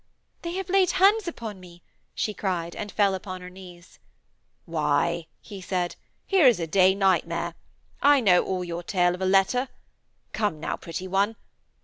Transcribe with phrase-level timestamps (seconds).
[0.41, 1.83] 'They have laid hands upon me,'
[2.15, 3.99] she cried and fell upon her knees.
[4.65, 7.53] 'Why,' he said, 'here is a day nightmare.
[8.01, 9.69] I know all your tale of a letter.
[10.33, 11.35] Come now, pretty one.